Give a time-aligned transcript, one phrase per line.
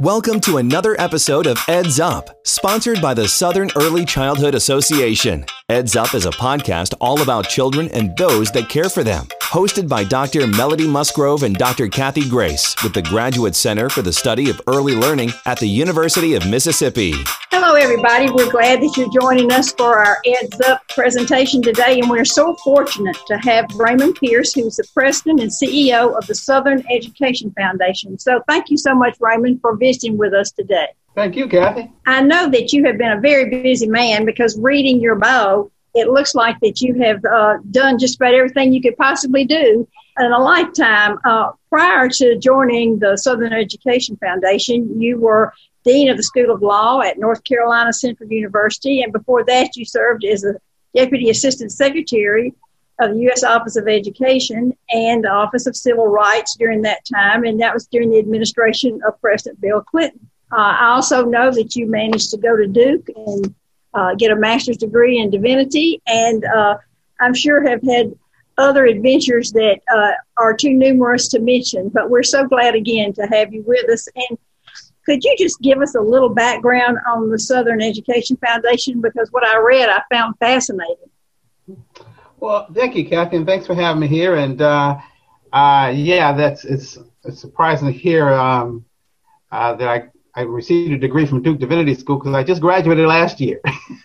[0.00, 5.46] Welcome to another episode of Eds Up, sponsored by the Southern Early Childhood Association.
[5.68, 9.28] Eds Up is a podcast all about children and those that care for them.
[9.54, 10.48] Hosted by Dr.
[10.48, 11.86] Melody Musgrove and Dr.
[11.86, 16.34] Kathy Grace with the Graduate Center for the Study of Early Learning at the University
[16.34, 17.12] of Mississippi.
[17.52, 18.28] Hello, everybody.
[18.32, 22.56] We're glad that you're joining us for our Eds Up presentation today, and we're so
[22.64, 28.18] fortunate to have Raymond Pierce, who's the president and CEO of the Southern Education Foundation.
[28.18, 30.88] So, thank you so much, Raymond, for visiting with us today.
[31.14, 31.92] Thank you, Kathy.
[32.06, 36.08] I know that you have been a very busy man because reading your bio, it
[36.08, 39.86] looks like that you have uh, done just about everything you could possibly do
[40.18, 41.18] in a lifetime.
[41.24, 45.52] Uh, prior to joining the Southern Education Foundation, you were
[45.84, 49.84] Dean of the School of Law at North Carolina Central University, and before that, you
[49.84, 50.54] served as a
[50.94, 52.54] Deputy Assistant Secretary
[53.00, 53.42] of the U.S.
[53.42, 57.86] Office of Education and the Office of Civil Rights during that time, and that was
[57.86, 60.30] during the administration of President Bill Clinton.
[60.52, 63.54] Uh, I also know that you managed to go to Duke and
[63.94, 66.76] uh, get a master's degree in divinity, and uh,
[67.20, 68.14] I'm sure have had
[68.58, 71.88] other adventures that uh, are too numerous to mention.
[71.88, 74.08] But we're so glad again to have you with us.
[74.14, 74.38] And
[75.06, 79.00] could you just give us a little background on the Southern Education Foundation?
[79.00, 80.96] Because what I read, I found fascinating.
[82.38, 84.36] Well, thank you, Kathy, and thanks for having me here.
[84.36, 84.98] And uh,
[85.52, 88.84] uh, yeah, that's it's, it's surprising to hear um,
[89.50, 93.06] uh, that I I received a degree from Duke Divinity School because I just graduated
[93.06, 93.60] last year.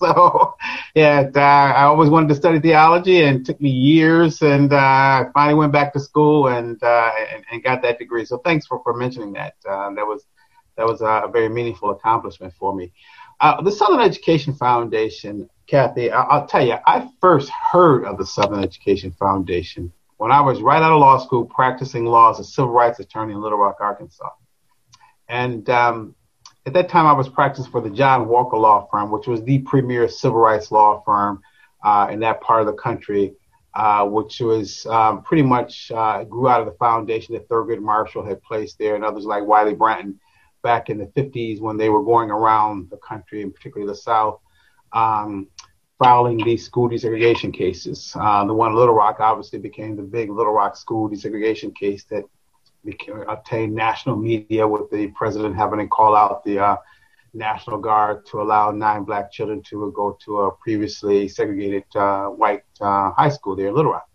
[0.00, 0.54] so,
[0.94, 4.76] yeah, uh, I always wanted to study theology, and it took me years, and uh,
[4.76, 8.24] I finally went back to school and, uh, and, and got that degree.
[8.24, 9.54] So, thanks for, for mentioning that.
[9.68, 10.24] Uh, that was
[10.76, 12.92] that was a very meaningful accomplishment for me.
[13.40, 18.26] Uh, the Southern Education Foundation, Kathy, I- I'll tell you, I first heard of the
[18.26, 22.44] Southern Education Foundation when I was right out of law school practicing law as a
[22.44, 24.30] civil rights attorney in Little Rock, Arkansas.
[25.28, 26.14] And um,
[26.66, 29.60] at that time, I was practicing for the John Walker Law Firm, which was the
[29.60, 31.42] premier civil rights law firm
[31.84, 33.34] uh, in that part of the country,
[33.74, 38.24] uh, which was um, pretty much uh, grew out of the foundation that Thurgood Marshall
[38.24, 40.16] had placed there, and others like Wiley Branton
[40.62, 44.40] back in the 50s when they were going around the country, and particularly the South,
[44.92, 45.46] um,
[45.98, 48.12] filing these school desegregation cases.
[48.18, 52.24] Uh, the one Little Rock obviously became the big Little Rock school desegregation case that
[53.28, 56.76] obtain national media with the president having to call out the uh,
[57.34, 62.62] National Guard to allow nine black children to go to a previously segregated uh, white
[62.80, 64.08] uh, high school there in Little Rock.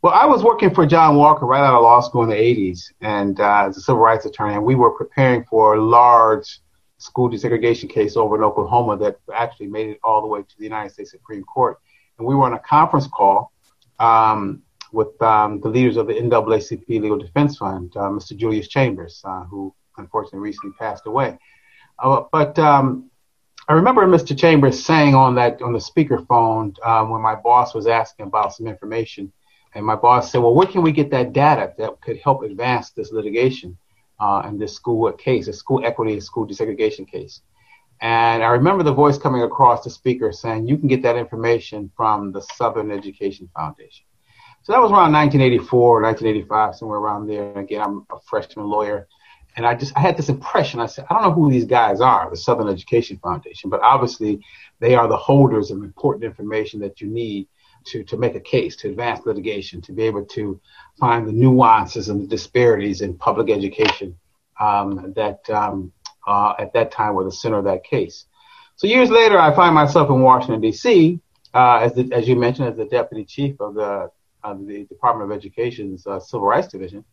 [0.00, 2.92] Well, I was working for John Walker right out of law school in the 80s
[3.00, 6.60] and uh, as a civil rights attorney, and we were preparing for a large
[6.98, 10.64] school desegregation case over in Oklahoma that actually made it all the way to the
[10.64, 11.78] United States Supreme Court.
[12.18, 13.52] And we were on a conference call
[13.98, 14.62] um,
[14.92, 18.36] with um, the leaders of the NAACP Legal Defense Fund, uh, Mr.
[18.36, 21.38] Julius Chambers, uh, who unfortunately recently passed away.
[21.98, 23.10] Uh, but um,
[23.68, 24.38] I remember Mr.
[24.38, 28.66] Chambers saying on that on the speakerphone um, when my boss was asking about some
[28.66, 29.32] information,
[29.74, 32.90] and my boss said, "Well, where can we get that data that could help advance
[32.90, 33.76] this litigation
[34.20, 37.42] uh, and this school case, a school equity and school desegregation case?"
[38.00, 41.90] And I remember the voice coming across the speaker saying, "You can get that information
[41.94, 44.07] from the Southern Education Foundation."
[44.68, 47.58] So that was around 1984, 1985, somewhere around there.
[47.58, 49.08] Again, I'm a freshman lawyer.
[49.56, 50.78] And I just I had this impression.
[50.78, 54.44] I said, I don't know who these guys are, the Southern Education Foundation, but obviously
[54.78, 57.48] they are the holders of important information that you need
[57.86, 60.60] to, to make a case, to advance litigation, to be able to
[61.00, 64.18] find the nuances and the disparities in public education
[64.60, 65.90] um, that um,
[66.26, 68.26] uh, at that time were the center of that case.
[68.76, 71.20] So years later, I find myself in Washington, D.C.,
[71.54, 74.10] uh, as, the, as you mentioned, as the deputy chief of the
[74.44, 77.04] the Department of Education's uh, Civil Rights Division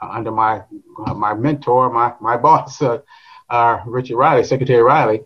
[0.00, 0.62] uh, under my
[1.06, 2.98] uh, my mentor, my my boss, uh,
[3.50, 5.22] uh, Richard Riley, Secretary Riley,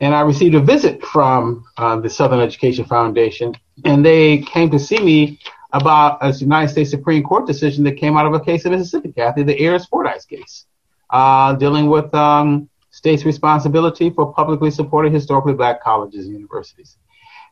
[0.00, 4.98] and I received a visit from the Southern Education Foundation, and they came to see
[4.98, 5.40] me
[5.72, 9.12] about a United States Supreme Court decision that came out of a case in Mississippi,
[9.12, 10.66] Kathy, the Ayers Fordice case,
[11.58, 16.98] dealing with um, states' responsibility for publicly supported historically black colleges and universities.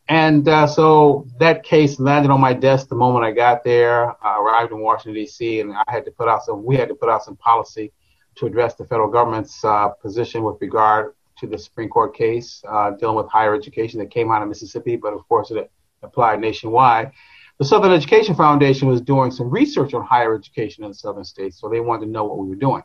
[0.09, 4.15] And uh, so that case landed on my desk the moment I got there.
[4.25, 5.61] I arrived in Washington D.C.
[5.61, 6.65] and I had to put out some.
[6.65, 7.93] We had to put out some policy
[8.37, 12.93] to address the federal government's uh, position with regard to the Supreme Court case uh,
[12.93, 15.71] dealing with higher education that came out of Mississippi, but of course it
[16.03, 17.13] applied nationwide.
[17.59, 21.61] The Southern Education Foundation was doing some research on higher education in the southern states,
[21.61, 22.83] so they wanted to know what we were doing.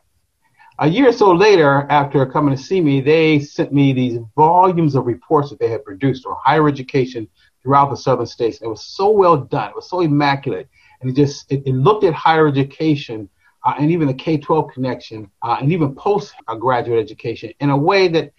[0.80, 4.96] A year or so later, after coming to see me, they sent me these volumes
[4.96, 7.28] of reports that they had produced on higher education
[7.62, 8.58] throughout the southern states.
[8.58, 9.70] And It was so well done.
[9.70, 10.68] It was so immaculate.
[11.00, 13.28] And it just, it, it looked at higher education
[13.64, 17.76] uh, and even the K 12 connection, uh, and even post graduate education in a
[17.76, 18.32] way that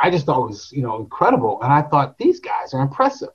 [0.00, 1.60] I just thought was, you know, incredible.
[1.62, 3.30] And I thought these guys are impressive.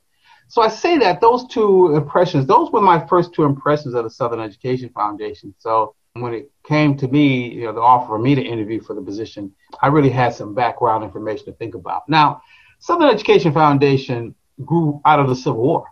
[0.48, 4.10] So I say that those two impressions, those were my first two impressions of the
[4.10, 5.54] Southern Education Foundation.
[5.58, 8.94] So when it came to me, you know, the offer for me to interview for
[8.94, 9.52] the position,
[9.82, 12.08] I really had some background information to think about.
[12.08, 12.42] Now,
[12.78, 14.34] Southern Education Foundation
[14.64, 15.86] grew out of the Civil War.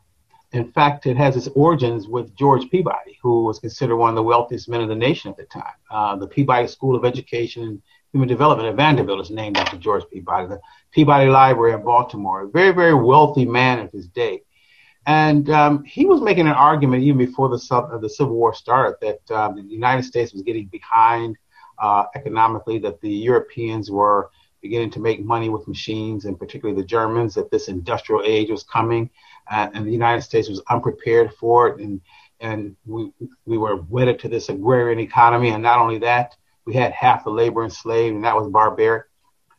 [0.53, 4.23] In fact, it has its origins with George Peabody, who was considered one of the
[4.23, 5.75] wealthiest men in the nation at the time.
[5.91, 7.83] Uh, the Peabody School of Education and
[8.13, 10.47] Human Development at Vanderbilt is named after George Peabody.
[10.47, 10.61] The
[10.93, 14.43] Peabody Library in Baltimore, a very, very wealthy man of his day.
[15.07, 18.97] And um, he was making an argument even before the, uh, the Civil War started
[19.03, 21.37] that um, the United States was getting behind
[21.79, 24.31] uh, economically, that the Europeans were
[24.63, 28.63] beginning to make money with machines, and particularly the Germans, that this industrial age was
[28.63, 29.11] coming,
[29.51, 32.01] uh, and the United States was unprepared for it, and
[32.41, 33.13] and we
[33.45, 37.31] we were wedded to this agrarian economy, and not only that, we had half the
[37.31, 39.05] labor enslaved, and that was barbaric.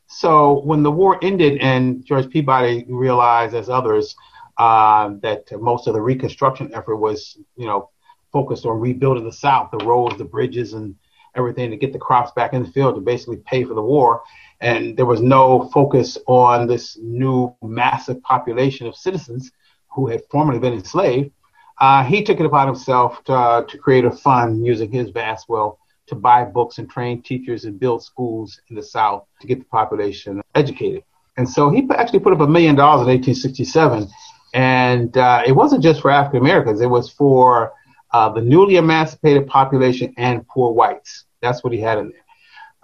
[0.07, 4.15] So when the war ended, and George Peabody realized, as others,
[4.57, 7.89] uh, that most of the reconstruction effort was, you know,
[8.31, 10.95] focused on rebuilding the South, the roads, the bridges, and
[11.35, 14.21] everything to get the crops back in the field to basically pay for the war
[14.61, 19.51] and there was no focus on this new massive population of citizens
[19.93, 21.31] who had formerly been enslaved.
[21.79, 25.49] Uh, he took it upon himself to, uh, to create a fund using his vast
[25.49, 29.59] wealth to buy books and train teachers and build schools in the South to get
[29.59, 31.03] the population educated.
[31.37, 34.07] And so he actually put up a million dollars in 1867.
[34.55, 37.73] And uh, it wasn't just for African Americans, it was for
[38.11, 41.25] uh, the newly emancipated population and poor whites.
[41.41, 42.25] That's what he had in there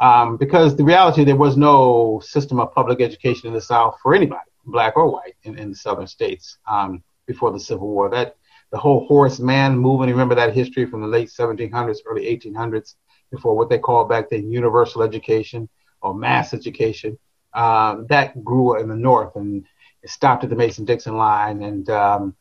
[0.02, 4.16] um, because the reality there was no system of public education in the South for
[4.16, 8.10] anybody, black or white, in, in the southern states um, before the Civil War.
[8.10, 8.36] That
[8.72, 12.96] the whole Horace Mann movement, remember that history from the late 1700s, early 1800s,
[13.30, 15.70] before what they called back then universal education
[16.02, 17.18] or mass education.
[17.54, 19.66] Um, that grew in the North and
[20.06, 22.36] stopped at the Mason-Dixon line and um,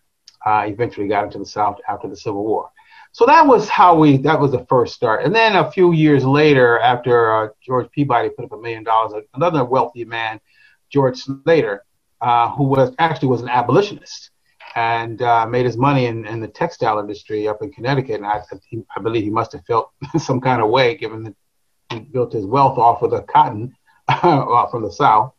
[0.44, 2.70] uh, eventually got into the South after the Civil War.
[3.12, 5.24] So that was how we, that was the first start.
[5.24, 9.24] And then a few years later, after uh, George Peabody put up a million dollars,
[9.34, 10.40] another wealthy man,
[10.90, 11.84] George Slater,
[12.20, 14.30] uh, who was actually was an abolitionist
[14.76, 18.16] and uh, made his money in, in, the textile industry up in Connecticut.
[18.16, 18.40] And I,
[18.96, 21.34] I believe he must have felt some kind of way given that
[21.90, 23.74] he built his wealth off of the cotton
[24.20, 25.32] from the South.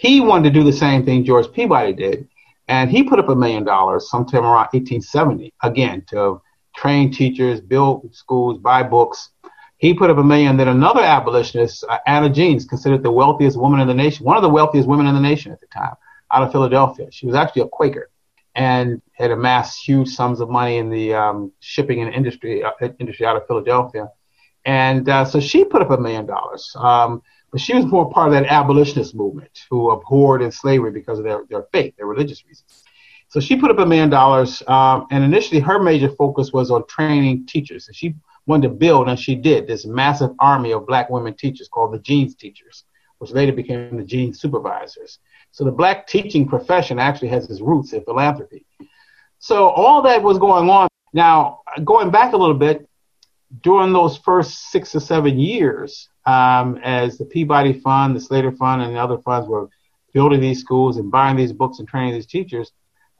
[0.00, 2.26] He wanted to do the same thing George Peabody did.
[2.68, 6.40] And he put up a million dollars sometime around 1870, again, to
[6.74, 9.28] train teachers, build schools, buy books.
[9.76, 10.56] He put up a million.
[10.56, 14.42] Then another abolitionist, uh, Anna Jeanes, considered the wealthiest woman in the nation, one of
[14.42, 15.96] the wealthiest women in the nation at the time,
[16.32, 17.08] out of Philadelphia.
[17.10, 18.10] She was actually a Quaker
[18.54, 23.26] and had amassed huge sums of money in the um, shipping and industry uh, industry
[23.26, 24.08] out of Philadelphia.
[24.64, 26.74] And uh, so she put up a million dollars.
[26.74, 31.18] Um, but she was more part of that abolitionist movement who abhorred in slavery because
[31.18, 32.84] of their, their faith, their religious reasons.
[33.28, 36.86] So she put up a million dollars, um, and initially her major focus was on
[36.88, 37.86] training teachers.
[37.86, 38.14] And she
[38.46, 41.98] wanted to build, and she did, this massive army of black women teachers called the
[42.00, 42.84] Jeanes Teachers,
[43.18, 45.20] which later became the Jeanes Supervisors.
[45.52, 48.66] So the black teaching profession actually has its roots in philanthropy.
[49.38, 50.88] So all that was going on.
[51.12, 52.88] Now, going back a little bit,
[53.62, 58.82] during those first six or seven years, um, as the Peabody Fund, the Slater Fund,
[58.82, 59.68] and the other funds were
[60.12, 62.72] building these schools and buying these books and training these teachers,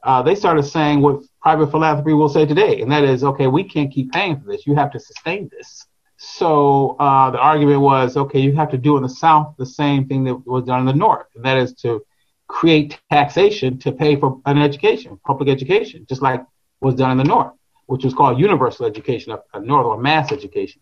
[0.03, 3.63] uh, they started saying what private philanthropy will say today, and that is, okay, we
[3.63, 4.65] can't keep paying for this.
[4.65, 5.85] You have to sustain this.
[6.17, 10.07] So uh, the argument was, okay, you have to do in the South the same
[10.07, 12.03] thing that was done in the North, and that is to
[12.47, 16.43] create taxation to pay for an education, public education, just like
[16.81, 17.53] was done in the North,
[17.91, 20.81] which was called universal education up North or mass education.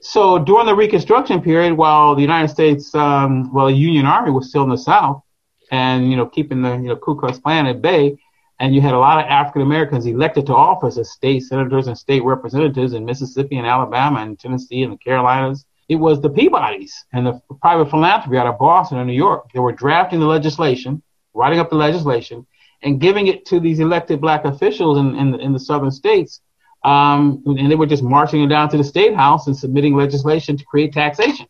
[0.00, 4.48] So during the Reconstruction period, while the United States, um, well, the Union Army was
[4.48, 5.22] still in the South,
[5.70, 8.18] and you know keeping the you know Ku Klux Klan at bay,
[8.58, 11.96] and you had a lot of African Americans elected to office as state senators and
[11.96, 15.64] state representatives in Mississippi and Alabama and Tennessee and the Carolinas.
[15.88, 19.52] It was the Peabodys and the private philanthropy out of Boston and New York.
[19.54, 22.46] They were drafting the legislation, writing up the legislation,
[22.82, 26.40] and giving it to these elected black officials in, in, in the southern states.
[26.84, 30.56] Um, and they were just marching it down to the state house and submitting legislation
[30.56, 31.46] to create taxation.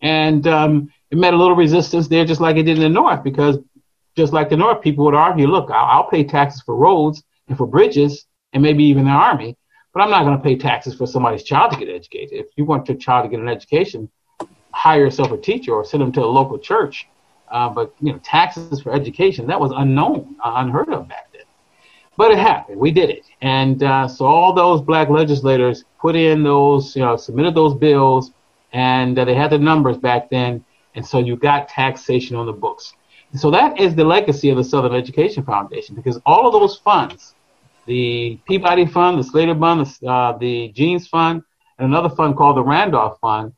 [0.00, 3.24] And um, it met a little resistance there, just like it did in the North,
[3.24, 3.58] because
[4.16, 7.56] just like the North, people would argue, look, I'll, I'll pay taxes for roads and
[7.56, 9.56] for bridges and maybe even the army,
[9.92, 12.38] but I'm not going to pay taxes for somebody's child to get educated.
[12.38, 14.10] If you want your child to get an education,
[14.72, 17.08] hire yourself a teacher or send them to a local church.
[17.52, 21.42] Uh, but you know, taxes for education that was unknown, uh, unheard of back then.
[22.16, 22.78] but it happened.
[22.78, 27.16] We did it, and uh, so all those black legislators put in those, you know,
[27.16, 28.32] submitted those bills,
[28.72, 32.52] and uh, they had the numbers back then, and so you got taxation on the
[32.52, 32.94] books.
[33.34, 37.34] So that is the legacy of the Southern Education Foundation, because all of those funds,
[37.86, 41.42] the Peabody Fund, the Slater Fund, the, uh, the Jeanes Fund,
[41.78, 43.52] and another fund called the Randolph Fund,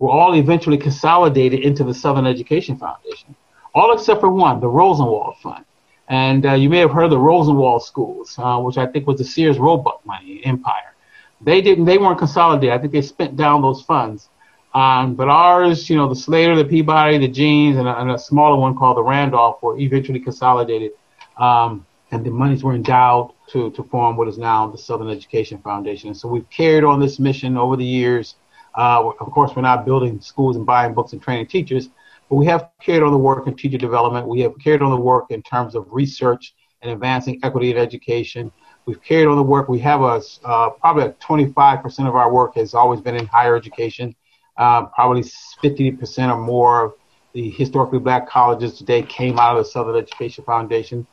[0.00, 3.36] were all eventually consolidated into the Southern Education Foundation,
[3.74, 5.64] all except for one, the Rosenwald Fund.
[6.08, 9.18] And uh, you may have heard of the Rosenwald schools, uh, which I think was
[9.18, 10.94] the Sears Roebuck money empire.
[11.40, 12.74] They didn't, they weren't consolidated.
[12.74, 14.28] I think they spent down those funds.
[14.74, 18.18] Um, but ours, you know, the Slater, the Peabody, the Jeanes, and a, and a
[18.18, 20.92] smaller one called the Randolph were eventually consolidated.
[21.38, 25.58] Um, and the monies were endowed to, to form what is now the Southern Education
[25.58, 26.08] Foundation.
[26.08, 28.36] And so we've carried on this mission over the years.
[28.76, 31.88] Uh, of course, we're not building schools and buying books and training teachers,
[32.30, 34.28] but we have carried on the work in teacher development.
[34.28, 38.52] We have carried on the work in terms of research and advancing equity in education.
[38.86, 39.68] We've carried on the work.
[39.68, 44.14] We have a uh, probably 25% of our work has always been in higher education.
[44.56, 46.92] Uh, probably 50% or more of
[47.34, 51.06] the historically black colleges today came out of the Southern Education Foundation,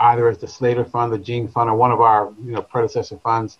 [0.00, 3.18] either as the Slater Fund, the Jeane Fund, or one of our you know predecessor
[3.18, 3.58] funds.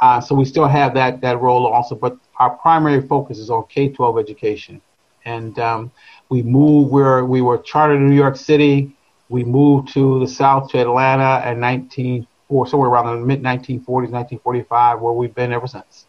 [0.00, 3.64] Uh, so we still have that that role also, but our primary focus is on
[3.68, 4.80] K-12 education.
[5.28, 5.90] And um,
[6.28, 8.92] we moved where we were chartered in New York City.
[9.28, 14.10] We moved to the South to Atlanta in 19 or somewhere around the mid 1940s,
[14.10, 16.06] 1945, where we've been ever since.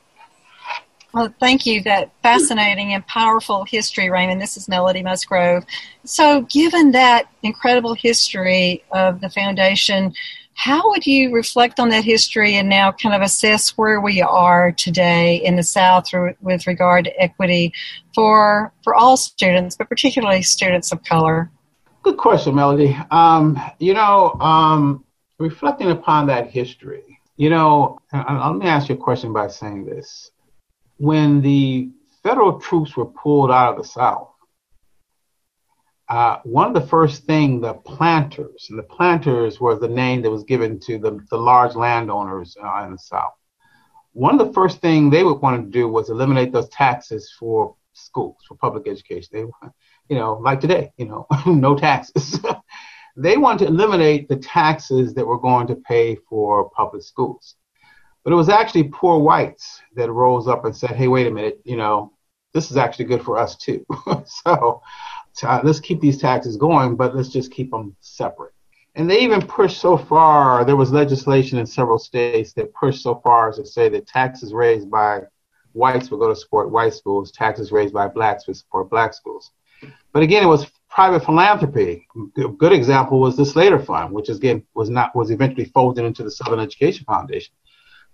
[1.13, 1.81] Well, thank you.
[1.83, 4.39] That fascinating and powerful history, Raymond.
[4.39, 5.65] This is Melody Musgrove.
[6.05, 10.13] So, given that incredible history of the foundation,
[10.59, 14.73] how would you reflect on that history and now kind of assess where we are
[14.73, 16.07] today in the South
[16.41, 17.71] with regard to equity
[18.13, 21.49] for for all students, but particularly students of color?
[22.03, 22.97] Good question, Melody.
[23.09, 25.05] Um, you know, um,
[25.37, 30.29] reflecting upon that history, you know, let me ask you a question by saying this:
[30.97, 31.89] When the
[32.21, 34.28] federal troops were pulled out of the South,
[36.09, 40.31] uh, one of the first thing the planters, and the planters was the name that
[40.31, 43.33] was given to the, the large landowners uh, in the South.
[44.13, 47.75] One of the first thing they would want to do was eliminate those taxes for
[47.93, 49.29] schools, for public education.
[49.31, 49.69] They,
[50.09, 52.39] you know, like today, you know, no taxes.
[53.15, 57.55] they wanted to eliminate the taxes that were going to pay for public schools.
[58.23, 61.61] But it was actually poor whites that rose up and said, hey, wait a minute,
[61.63, 62.13] you know,
[62.53, 63.85] this is actually good for us too.
[64.25, 64.81] so
[65.43, 68.53] let's keep these taxes going, but let's just keep them separate.
[68.95, 73.15] And they even pushed so far, there was legislation in several states that pushed so
[73.23, 75.21] far as to say that taxes raised by
[75.73, 79.51] whites would go to support white schools, taxes raised by blacks would support black schools.
[80.11, 82.05] But again, it was private philanthropy.
[82.37, 86.23] A good example was the Slater Fund, which again was not was eventually folded into
[86.23, 87.53] the Southern Education Foundation.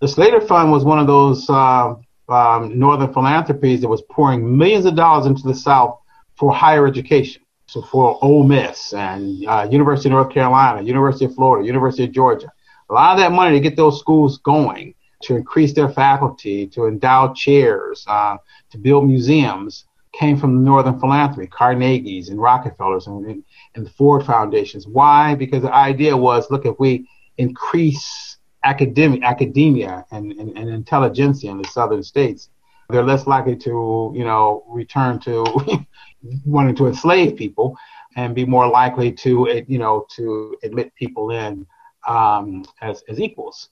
[0.01, 1.95] The Slater Fund was one of those uh,
[2.27, 5.99] um, northern philanthropies that was pouring millions of dollars into the South
[6.37, 7.41] for higher education.
[7.67, 12.11] So for Ole Miss and uh, University of North Carolina, University of Florida, University of
[12.11, 12.51] Georgia,
[12.89, 16.85] a lot of that money to get those schools going, to increase their faculty, to
[16.85, 18.37] endow chairs, uh,
[18.69, 23.43] to build museums, came from the Northern philanthropy, Carnegie's and Rockefellers and,
[23.75, 24.87] and the Ford Foundations.
[24.87, 25.35] Why?
[25.35, 31.57] Because the idea was, look, if we increase academic academia and, and, and intelligentsia in
[31.57, 32.49] the southern states,
[32.89, 35.45] they're less likely to, you know, return to
[36.45, 37.77] wanting to enslave people
[38.15, 41.65] and be more likely to, you know, to admit people in
[42.07, 43.69] um, as, as equals.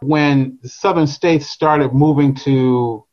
[0.00, 3.04] When the southern states started moving to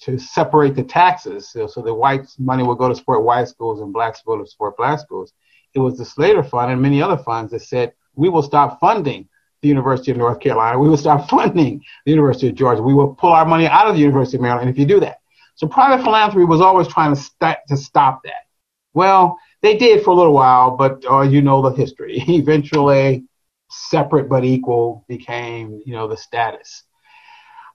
[0.00, 3.80] to separate the taxes, so, so the white money would go to support white schools
[3.80, 5.32] and black schools to support black schools,
[5.74, 9.28] it was the Slater Fund and many other funds that said we will stop funding
[9.62, 10.78] the University of North Carolina.
[10.78, 12.82] We will stop funding the University of Georgia.
[12.82, 15.18] We will pull our money out of the University of Maryland if you do that.
[15.54, 18.46] So private philanthropy was always trying to, st- to stop that.
[18.94, 22.22] Well, they did for a little while, but uh, you know the history.
[22.28, 23.24] Eventually,
[23.70, 26.84] separate but equal became, you know, the status.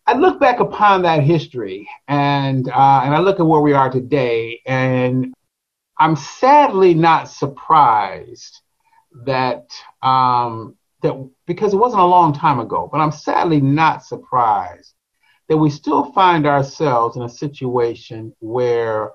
[0.06, 3.89] I look back upon that history, and uh, and I look at where we are
[3.89, 5.34] today, and
[6.00, 8.62] I'm sadly not surprised
[9.25, 9.70] that
[10.01, 14.94] um, that because it wasn't a long time ago, but I'm sadly not surprised
[15.50, 19.12] that we still find ourselves in a situation where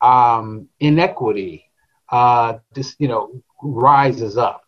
[0.00, 1.64] um, inequity,
[2.10, 2.54] uh,
[2.98, 4.64] you know, rises up,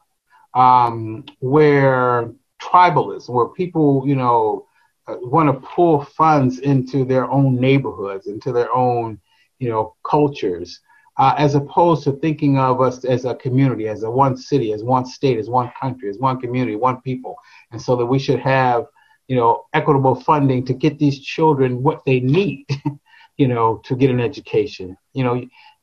[0.54, 2.32] um, where
[2.62, 4.66] tribalism, where people, you know,
[5.06, 9.20] uh, want to pull funds into their own neighborhoods, into their own,
[9.58, 10.80] you know, cultures.
[11.18, 14.84] Uh, as opposed to thinking of us as a community, as a one city, as
[14.84, 17.36] one state, as one country, as one community, one people,
[17.72, 18.86] and so that we should have,
[19.26, 22.66] you know, equitable funding to get these children what they need,
[23.36, 24.96] you know, to get an education.
[25.12, 25.34] You know,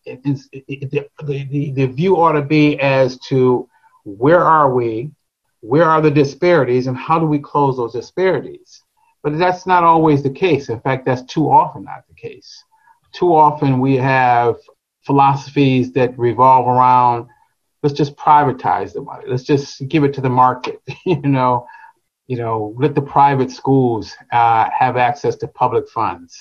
[0.05, 3.67] it, it, the, the the view ought to be as to
[4.05, 5.11] where are we,
[5.59, 8.83] where are the disparities, and how do we close those disparities.
[9.21, 10.69] But that's not always the case.
[10.69, 12.63] In fact, that's too often not the case.
[13.11, 14.57] Too often we have
[15.05, 17.29] philosophies that revolve around
[17.85, 19.25] let's just privatize the money.
[19.27, 20.81] Let's just give it to the market.
[21.05, 21.67] you know,
[22.25, 26.35] you know, let the private schools uh, have access to public funds.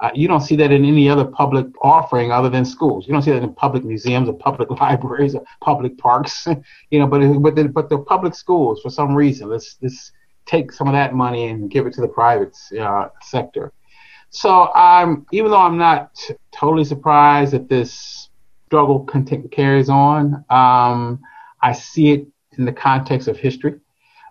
[0.00, 3.06] Uh, you don't see that in any other public offering other than schools.
[3.06, 6.48] You don't see that in public museums or public libraries or public parks.
[6.90, 10.10] you know, but but the, but the public schools for some reason let's let's
[10.46, 13.72] take some of that money and give it to the private uh, sector.
[14.30, 16.18] So I'm even though I'm not
[16.52, 18.28] totally surprised that this
[18.66, 21.20] struggle cont- carries on, um,
[21.62, 23.74] I see it in the context of history.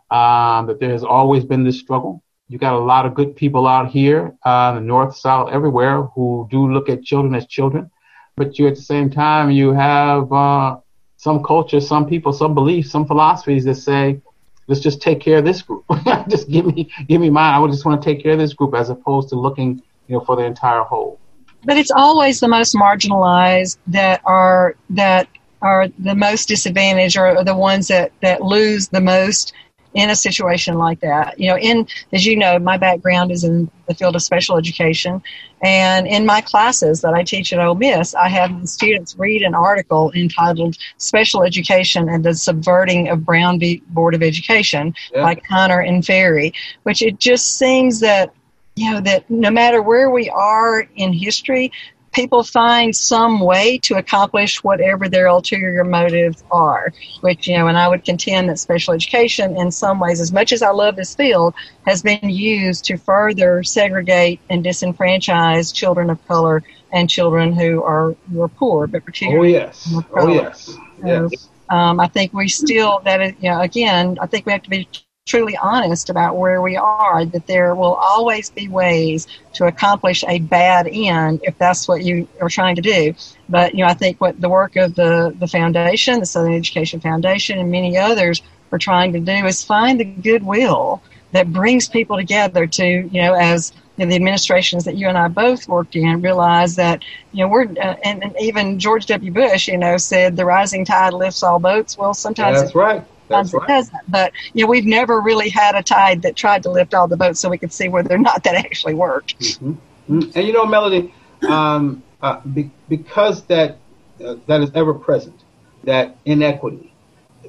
[0.09, 2.23] Um, that there has always been this struggle.
[2.47, 6.47] You got a lot of good people out here, uh, the north, south, everywhere, who
[6.49, 7.91] do look at children as children,
[8.37, 10.77] but you at the same time you have uh,
[11.17, 14.21] some culture, some people, some beliefs, some philosophies that say
[14.67, 15.83] let's just take care of this group.
[16.29, 17.53] just give me give me mine.
[17.53, 20.15] I would just want to take care of this group as opposed to looking, you
[20.15, 21.19] know, for the entire whole.
[21.63, 25.27] But it's always the most marginalized that are that
[25.61, 29.53] are the most disadvantaged or the ones that, that lose the most
[29.93, 31.39] in a situation like that.
[31.39, 35.23] You know, in as you know, my background is in the field of special education,
[35.63, 39.41] and in my classes that I teach at Ole Miss, I have the students read
[39.41, 43.81] an article entitled "Special Education and the Subverting of Brown v.
[43.87, 45.23] Board of Education" yeah.
[45.23, 48.31] by Connor and Ferri, which it just seems that
[48.77, 51.71] you know that no matter where we are in history
[52.17, 56.91] people find some way to accomplish whatever their ulterior motives are.
[57.21, 60.51] Which, you know, and I would contend that special education, in some ways, as much
[60.51, 61.53] as I love this field,
[61.85, 68.15] has been used to further segregate and disenfranchise children of color and children who are
[68.31, 69.55] who are poor, but particularly.
[69.55, 69.93] Oh yes.
[70.15, 70.75] Oh yes.
[71.05, 71.49] Yes.
[71.69, 74.69] Um, I think we still that is, you know, again, I think we have to
[74.71, 74.87] be
[75.27, 80.39] truly honest about where we are, that there will always be ways to accomplish a
[80.39, 83.13] bad end if that's what you are trying to do.
[83.47, 87.01] But you know, I think what the work of the the foundation, the Southern Education
[87.01, 92.17] Foundation, and many others are trying to do is find the goodwill that brings people
[92.17, 96.75] together to you know as the administrations that you and I both worked in realize
[96.75, 99.31] that you know we're uh, and, and, even George W.
[99.31, 101.97] Bush you know said the rising tide lifts all boats.
[101.97, 103.03] Well, sometimes that's right.
[103.27, 103.67] That's right.
[103.67, 103.97] doesn't.
[104.07, 107.17] But you know, we've never really had a tide that tried to lift all the
[107.17, 109.39] boats, so we could see whether or not that actually worked.
[109.39, 109.71] Mm-hmm.
[109.71, 110.37] Mm-hmm.
[110.37, 111.13] And you know, Melody,
[111.47, 113.77] um, uh, be, because that
[114.23, 115.43] uh, that is ever present,
[115.83, 116.93] that inequity.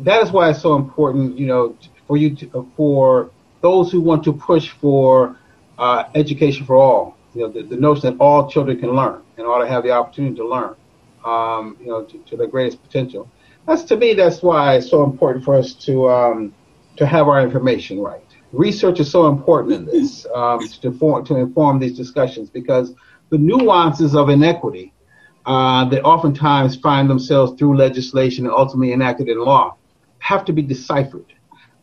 [0.00, 4.00] That is why it's so important, you know, for you to, uh, for those who
[4.00, 5.36] want to push for
[5.78, 7.16] uh, education for all.
[7.34, 9.90] You know, the, the, notion that all children can learn and ought to have the
[9.90, 10.74] opportunity to learn,
[11.24, 13.28] um, you know, to, to their greatest potential
[13.68, 14.14] that's to me.
[14.14, 16.54] That's why it's so important for us to um,
[16.96, 18.24] to have our information right.
[18.52, 22.94] Research is so important in this um, to, form, to inform these discussions because
[23.28, 24.94] the nuances of inequity
[25.44, 29.76] uh, that oftentimes find themselves through legislation and ultimately enacted in law
[30.18, 31.32] have to be deciphered,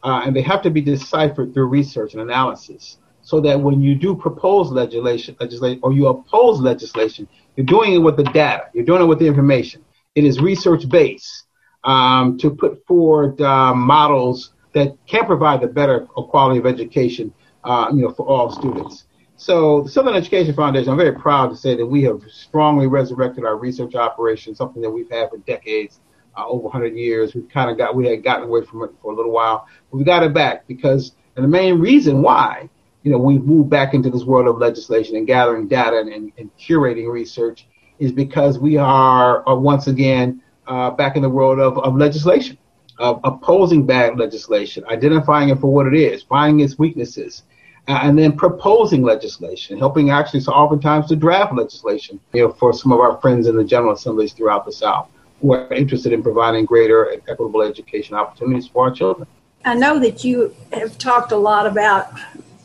[0.03, 3.93] uh, and they have to be deciphered through research and analysis so that when you
[3.93, 8.85] do propose legislation, legislation or you oppose legislation, you're doing it with the data, you're
[8.85, 9.85] doing it with the information.
[10.15, 11.44] It is research based
[11.85, 17.89] um, to put forward uh, models that can provide a better quality of education, uh,
[17.93, 19.05] you know, for all students.
[19.37, 23.45] So the Southern Education Foundation, I'm very proud to say that we have strongly resurrected
[23.45, 25.99] our research operation, something that we've had for decades,
[26.37, 27.35] uh, over 100 years.
[27.35, 29.67] We've kind of got, we had gotten away from it for a little while.
[29.91, 32.69] but we got it back because, and the main reason why,
[33.03, 36.31] you know, we moved back into this world of legislation and gathering data and, and,
[36.37, 37.67] and curating research
[37.99, 42.57] is because we are, are once again uh, back in the world of, of legislation,
[42.97, 47.43] of opposing bad legislation, identifying it for what it is, finding its weaknesses,
[47.87, 52.73] uh, and then proposing legislation, helping actually so oftentimes to draft legislation, you know, for
[52.73, 55.09] some of our friends in the General Assemblies throughout the South
[55.41, 59.27] who are interested in providing greater and equitable education opportunities for our children.
[59.63, 62.07] I know that you have talked a lot about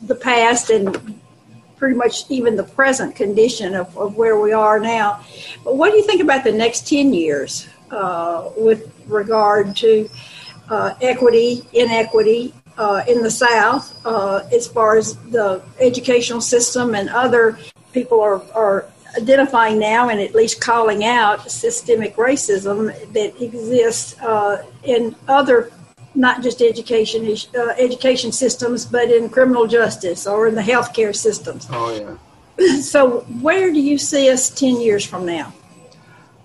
[0.03, 1.19] the past and
[1.77, 5.23] pretty much even the present condition of, of where we are now.
[5.63, 7.67] But what do you think about the next 10 years?
[7.91, 10.09] Uh, with regard to
[10.69, 17.09] uh, equity, inequity uh, in the South, uh, as far as the educational system and
[17.09, 17.57] other
[17.93, 18.85] people are, are
[19.17, 25.71] identifying now and at least calling out systemic racism that exists uh, in other
[26.13, 31.67] not just education uh, education systems, but in criminal justice or in the healthcare systems.
[31.69, 32.17] Oh yeah.
[32.81, 35.53] So, where do you see us ten years from now?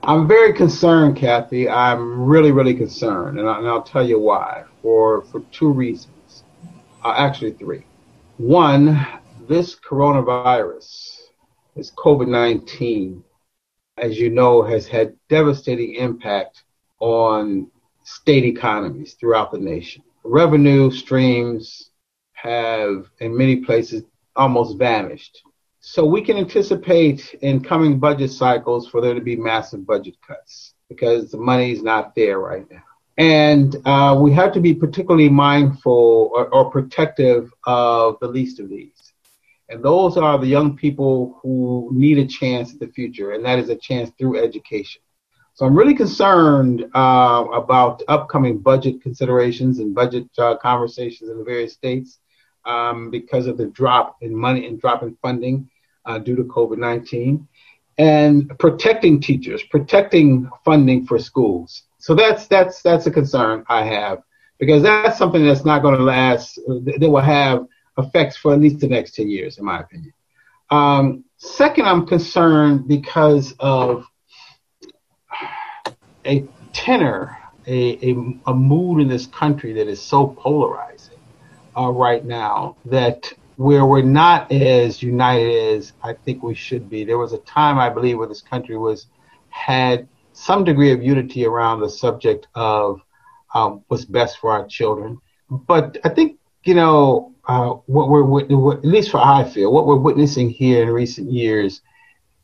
[0.06, 1.68] I'm very concerned, Kathy.
[1.68, 4.62] I'm really, really concerned, and, I, will tell you why.
[4.80, 6.44] For for two reasons,
[7.04, 7.84] uh, actually three.
[8.36, 9.04] One,
[9.48, 11.22] this coronavirus,
[11.74, 13.20] this COVID-19,
[13.98, 16.62] as you know, has had devastating impact
[17.00, 17.68] on
[18.04, 20.04] state economies throughout the nation.
[20.22, 21.90] Revenue streams
[22.34, 24.04] have, in many places,
[24.36, 25.42] almost vanished.
[25.88, 30.74] So we can anticipate in coming budget cycles for there to be massive budget cuts
[30.88, 32.82] because the money is not there right now.
[33.18, 38.68] And uh, we have to be particularly mindful or, or protective of the least of
[38.68, 39.12] these.
[39.68, 43.60] And those are the young people who need a chance at the future, and that
[43.60, 45.02] is a chance through education.
[45.54, 51.44] So I'm really concerned uh, about upcoming budget considerations and budget uh, conversations in the
[51.44, 52.18] various states
[52.64, 55.70] um, because of the drop in money and drop in funding
[56.06, 57.46] uh, due to COVID-19,
[57.98, 61.84] and protecting teachers, protecting funding for schools.
[61.98, 64.22] So that's that's that's a concern I have
[64.58, 66.56] because that's something that's not going to last.
[66.66, 67.66] That will have
[67.98, 70.12] effects for at least the next 10 years, in my opinion.
[70.70, 74.06] Um, second, I'm concerned because of
[76.26, 78.16] a tenor, a, a,
[78.48, 81.18] a mood in this country that is so polarizing
[81.76, 87.04] uh, right now that where we're not as united as I think we should be.
[87.04, 89.06] There was a time, I believe, where this country was
[89.48, 93.00] had some degree of unity around the subject of
[93.54, 95.18] um, what's best for our children.
[95.50, 99.86] But I think you know uh, what we're what, at least for I feel what
[99.86, 101.80] we're witnessing here in recent years,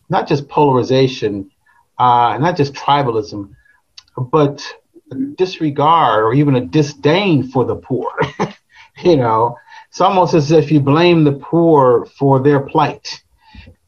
[0.08, 1.50] not just polarization,
[1.98, 3.50] uh, not just tribalism,
[4.16, 4.64] but
[5.36, 8.12] disregard or even a disdain for the poor.
[9.04, 9.56] you know,
[9.92, 13.22] it's almost as if you blame the poor for their plight,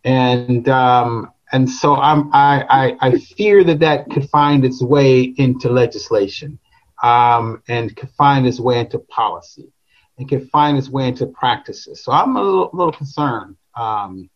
[0.04, 5.22] and um, and so I'm I, I, I fear that that could find its way
[5.38, 6.58] into legislation,
[7.02, 9.72] um, and could find its way into policy,
[10.18, 12.04] and could find its way into practices.
[12.04, 13.56] So I'm a little, little concerned.
[13.74, 14.28] Um,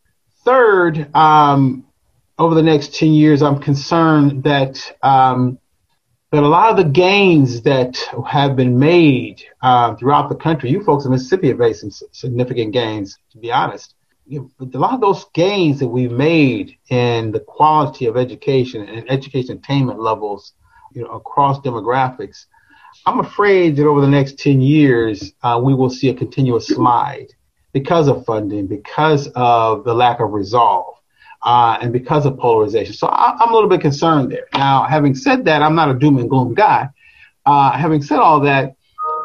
[0.46, 1.84] third, um,
[2.38, 5.58] over the next ten years, I'm concerned that um,
[6.30, 10.82] that a lot of the gains that have been made uh, throughout the country, you
[10.84, 13.94] folks in Mississippi have made some significant gains, to be honest.
[14.30, 19.56] A lot of those gains that we've made in the quality of education and education
[19.56, 20.52] attainment levels,
[20.92, 22.44] you know, across demographics,
[23.06, 27.28] I'm afraid that over the next 10 years, uh, we will see a continuous slide
[27.72, 30.97] because of funding, because of the lack of resolve
[31.42, 32.94] uh, and because of polarization.
[32.94, 34.46] So I, am a little bit concerned there.
[34.54, 36.88] Now, having said that, I'm not a doom and gloom guy.
[37.46, 38.74] Uh, having said all that,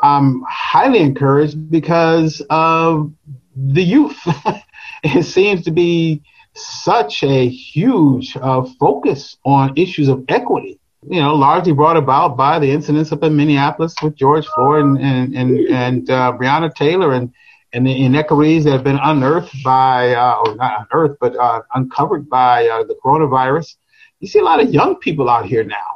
[0.02, 3.12] I'm highly encouraged because of
[3.56, 4.20] the youth.
[5.04, 6.22] it seems to be
[6.56, 10.80] such a huge uh, focus on issues of equity.
[11.10, 14.98] You know, largely brought about by the incidents up in Minneapolis with George Floyd and
[15.00, 17.34] and and, and uh, Breonna Taylor and
[17.74, 22.30] and the inequities that have been unearthed by, uh, or not unearthed, but uh, uncovered
[22.30, 23.76] by uh, the coronavirus.
[24.20, 25.94] You see a lot of young people out here now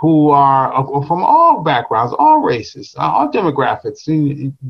[0.00, 0.72] who are
[1.06, 4.08] from all backgrounds, all races, uh, all demographics,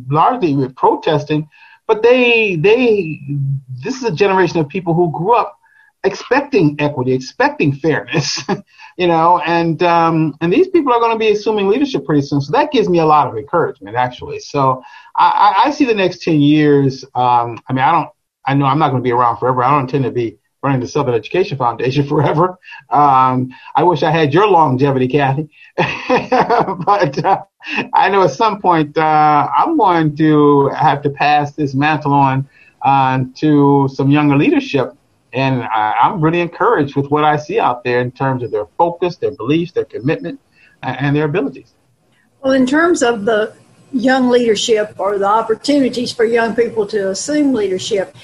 [0.09, 1.49] largely protesting.
[1.87, 3.21] But they, they,
[3.83, 5.58] this is a generation of people who grew up
[6.05, 8.43] expecting equity, expecting fairness,
[8.97, 12.41] you know, and um, and these people are going to be assuming leadership pretty soon.
[12.41, 14.41] So that gives me a lot of encouragement, actually.
[14.41, 14.83] So
[15.17, 17.05] I, I see the next ten years.
[17.15, 18.11] Um, I mean, I don't.
[18.47, 19.63] I know I'm not going to be around forever.
[19.63, 22.59] I don't intend to be running the Southern Education Foundation forever.
[22.91, 25.51] Um, I wish I had your longevity, Kathy.
[25.77, 27.45] but uh,
[27.95, 32.49] I know at some point uh, I'm going to have to pass this mantle on
[32.83, 34.98] uh, to some younger leadership
[35.33, 38.67] and I, am really encouraged with what I see out there in terms of their
[38.79, 40.41] focus, their beliefs, their commitment,
[40.83, 41.75] and their abilities.
[42.43, 43.53] Well, in terms of the
[43.93, 48.15] young leadership or the opportunities for young people to assume leadership,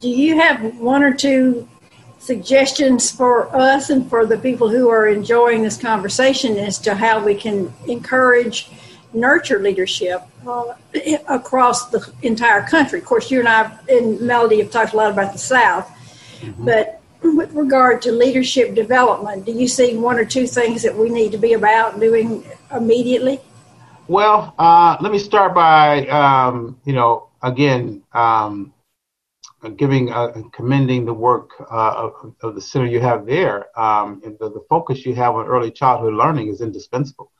[0.00, 1.68] do you have one or two
[2.18, 7.22] suggestions for us and for the people who are enjoying this conversation as to how
[7.22, 8.70] we can encourage,
[9.12, 10.74] nurture leadership uh,
[11.28, 13.00] across the entire country?
[13.00, 15.90] Of course, you and I in Melody have talked a lot about the South
[16.42, 16.64] Mm-hmm.
[16.64, 21.08] But with regard to leadership development, do you see one or two things that we
[21.08, 23.40] need to be about doing immediately?
[24.08, 28.74] Well, uh, let me start by, um, you know, again, um,
[29.76, 33.78] giving uh, commending the work uh, of, of, the center you have there.
[33.78, 37.30] Um, the, the, focus you have on early childhood learning is indispensable.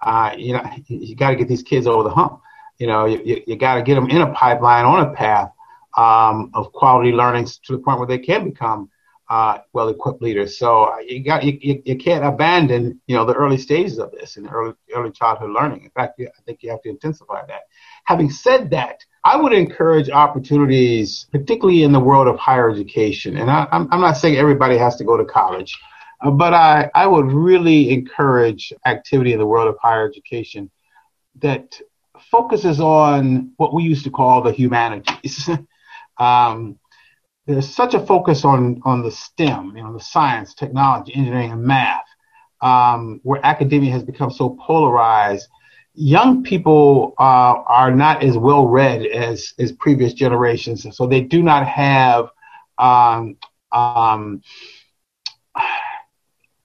[0.00, 2.40] Uh, you know, you got to get these kids over the hump.
[2.78, 5.50] You know, you, you got to get them in a pipeline on a path
[5.96, 8.90] um, of quality learning to the point where they can become
[9.28, 10.58] uh, well-equipped leaders.
[10.58, 14.36] So uh, you got you, you, can't abandon you know the early stages of this
[14.36, 15.82] in early early childhood learning.
[15.82, 17.62] In fact, I think you have to intensify that.
[18.04, 23.36] Having said that, I would encourage opportunities, particularly in the world of higher education.
[23.36, 25.76] And I, am not saying everybody has to go to college,
[26.20, 30.70] uh, but I, I would really encourage activity in the world of higher education
[31.40, 31.80] that
[32.30, 35.50] focuses on what we used to call the humanities.
[36.18, 36.78] um,
[37.46, 41.62] there's such a focus on on the STEM, you know, the science, technology, engineering, and
[41.62, 42.06] math,
[42.60, 45.48] um, where academia has become so polarized.
[45.94, 51.20] Young people uh, are not as well read as as previous generations, and so they
[51.20, 52.28] do not have
[52.78, 53.36] um,
[53.72, 54.42] um,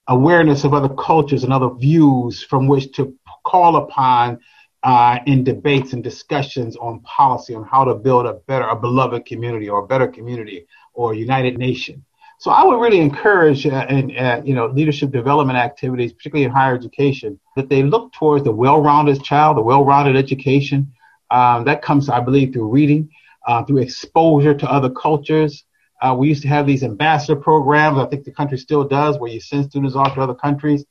[0.08, 4.38] awareness of other cultures and other views from which to call upon
[4.82, 9.24] uh, in debates and discussions on policy on how to build a better, a beloved
[9.26, 12.04] community or a better community or a united nation.
[12.38, 16.50] So I would really encourage, uh, in, uh, you know, leadership development activities, particularly in
[16.50, 20.92] higher education, that they look towards the well-rounded child, the well-rounded education.
[21.30, 23.08] Um, that comes, I believe, through reading,
[23.46, 25.64] uh, through exposure to other cultures.
[26.00, 27.96] Uh, we used to have these ambassador programs.
[27.98, 30.84] I think the country still does, where you send students off to other countries.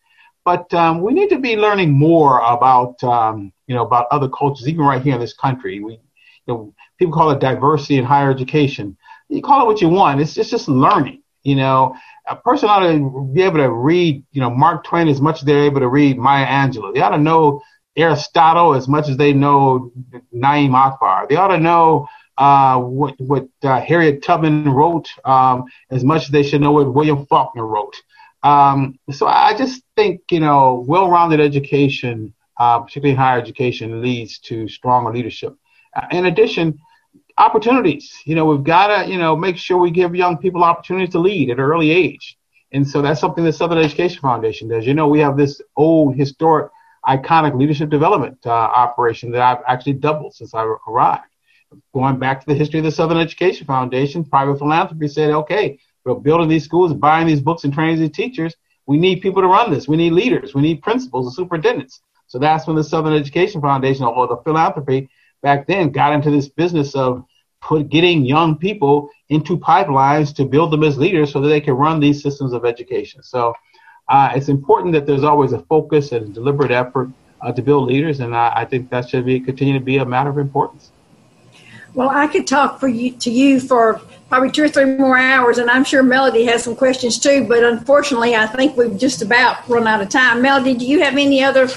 [0.43, 4.67] But um, we need to be learning more about, um, you know, about other cultures,
[4.67, 5.79] even right here in this country.
[5.79, 5.99] We, you
[6.47, 8.97] know, people call it diversity in higher education.
[9.29, 10.19] You call it what you want.
[10.19, 11.21] It's just, just learning.
[11.43, 11.95] You know,
[12.27, 15.41] a person ought to be able to read, you know, Mark Twain as much as
[15.43, 16.93] they're able to read Maya Angelou.
[16.93, 17.61] They ought to know
[17.95, 19.91] Aristotle as much as they know
[20.33, 21.27] Na'im Akbar.
[21.27, 26.29] They ought to know uh, what what uh, Harriet Tubman wrote um, as much as
[26.29, 27.95] they should know what William Faulkner wrote.
[28.43, 34.67] Um, so I just think, you know, well-rounded education, uh, particularly higher education, leads to
[34.67, 35.55] stronger leadership.
[35.95, 36.79] Uh, in addition,
[37.37, 38.13] opportunities.
[38.25, 41.19] You know, we've got to, you know, make sure we give young people opportunities to
[41.19, 42.37] lead at an early age.
[42.71, 44.85] And so that's something the Southern Education Foundation does.
[44.87, 46.71] You know, we have this old, historic,
[47.05, 51.23] iconic leadership development uh, operation that I've actually doubled since I arrived.
[51.93, 56.15] Going back to the history of the Southern Education Foundation, private philanthropy said, okay, we're
[56.15, 58.55] building these schools, buying these books, and training these teachers.
[58.85, 59.87] We need people to run this.
[59.87, 60.53] We need leaders.
[60.53, 62.01] We need principals and superintendents.
[62.27, 65.09] So that's when the Southern Education Foundation, or the philanthropy
[65.41, 67.25] back then, got into this business of
[67.61, 71.75] put getting young people into pipelines to build them as leaders so that they can
[71.75, 73.21] run these systems of education.
[73.21, 73.53] So
[74.09, 77.09] uh, it's important that there's always a focus and a deliberate effort
[77.41, 80.05] uh, to build leaders, and I, I think that should be continue to be a
[80.05, 80.91] matter of importance.
[81.93, 85.57] Well, I could talk for you to you for probably two or three more hours,
[85.57, 87.45] and I'm sure Melody has some questions too.
[87.45, 90.41] But unfortunately, I think we've just about run out of time.
[90.41, 91.67] Melody, do you have any other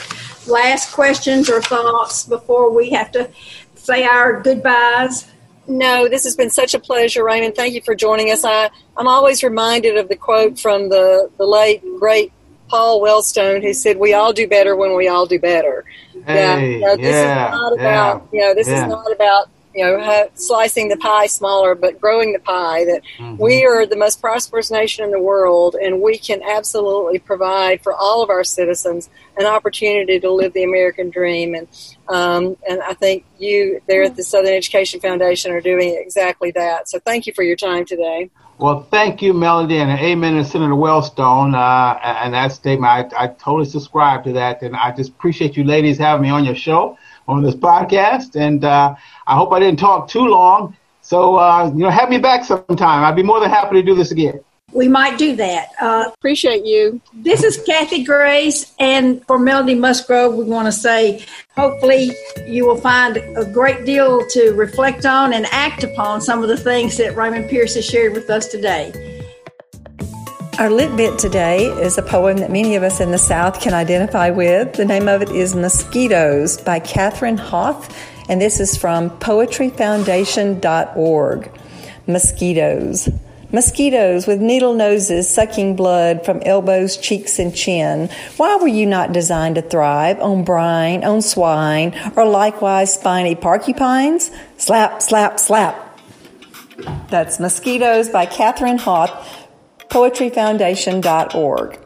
[0.46, 3.28] last questions or thoughts before we have to
[3.74, 5.26] say our goodbyes?
[5.66, 7.56] No, this has been such a pleasure, Raymond.
[7.56, 8.44] Thank you for joining us.
[8.44, 12.32] I, I'm always reminded of the quote from the, the late, great
[12.68, 15.84] Paul Wellstone, who said, We all do better when we all do better.
[16.24, 18.82] Hey, yeah, this yeah, is not about, yeah, you know, this yeah.
[18.84, 22.84] is not about you know, slicing the pie smaller, but growing the pie.
[22.84, 23.42] That mm-hmm.
[23.42, 27.92] we are the most prosperous nation in the world, and we can absolutely provide for
[27.92, 31.54] all of our citizens an opportunity to live the American dream.
[31.54, 31.68] And
[32.08, 36.88] um, and I think you there at the Southern Education Foundation are doing exactly that.
[36.88, 38.30] So thank you for your time today.
[38.56, 41.54] Well, thank you, Melody, and amen to Senator Wellstone.
[41.56, 44.62] Uh, and that statement, I, I totally subscribe to that.
[44.62, 46.96] And I just appreciate you ladies having me on your show
[47.28, 48.36] on this podcast.
[48.36, 48.94] And uh,
[49.26, 50.76] I hope I didn't talk too long.
[51.02, 53.04] So, uh, you know, have me back sometime.
[53.04, 54.40] I'd be more than happy to do this again.
[54.72, 55.68] We might do that.
[55.80, 57.00] Uh, Appreciate you.
[57.12, 61.24] This is Kathy Grace, and for Melody Musgrove, we want to say
[61.56, 62.10] hopefully
[62.48, 66.56] you will find a great deal to reflect on and act upon some of the
[66.56, 69.23] things that Raymond Pierce has shared with us today.
[70.56, 73.74] Our lit bit today is a poem that many of us in the South can
[73.74, 74.74] identify with.
[74.74, 77.92] The name of it is Mosquitoes by Katherine Hauth,
[78.28, 81.50] and this is from poetryfoundation.org.
[82.06, 83.08] Mosquitoes.
[83.50, 88.08] Mosquitoes with needle noses sucking blood from elbows, cheeks, and chin.
[88.36, 94.30] Why were you not designed to thrive on brine, on swine, or likewise spiny porcupines?
[94.56, 95.80] Slap, slap, slap.
[97.08, 99.40] That's Mosquitoes by Katherine Hauth
[99.94, 101.78] poetryfoundation.org.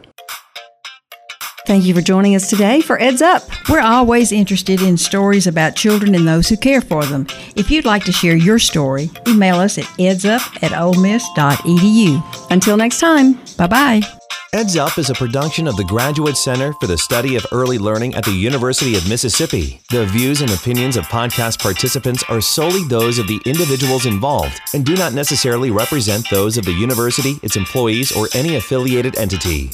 [1.66, 3.42] Thank you for joining us today for Eds Up.
[3.68, 7.26] We're always interested in stories about children and those who care for them.
[7.56, 12.50] If you'd like to share your story, email us at edsup at olemiss.edu.
[12.50, 14.17] Until next time, bye bye.
[14.54, 18.14] Eds Up is a production of the Graduate Center for the Study of Early Learning
[18.14, 19.78] at the University of Mississippi.
[19.90, 24.87] The views and opinions of podcast participants are solely those of the individuals involved and
[24.87, 29.70] do not necessarily represent those of the university, its employees, or any affiliated entity.